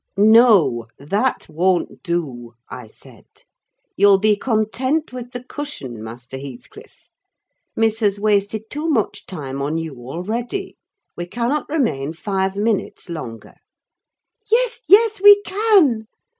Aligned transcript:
"No, 0.17 0.87
that 0.97 1.45
won't 1.47 2.01
do," 2.01 2.53
I 2.69 2.87
said. 2.87 3.27
"You'll 3.95 4.17
be 4.17 4.35
content 4.35 5.13
with 5.13 5.29
the 5.29 5.43
cushion, 5.43 6.03
Master 6.03 6.39
Heathcliff. 6.39 7.07
Miss 7.75 7.99
has 7.99 8.19
wasted 8.19 8.63
too 8.71 8.89
much 8.89 9.27
time 9.27 9.61
on 9.61 9.77
you 9.77 9.93
already: 9.97 10.75
we 11.15 11.27
cannot 11.27 11.69
remain 11.69 12.13
five 12.13 12.55
minutes 12.55 13.11
longer." 13.11 13.53
"Yes, 14.49 14.81
yes, 14.87 15.21
we 15.21 15.39
can!" 15.43 16.07